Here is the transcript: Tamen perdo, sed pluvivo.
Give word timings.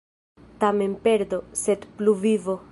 Tamen 0.63 0.95
perdo, 1.07 1.41
sed 1.63 1.89
pluvivo. 2.01 2.61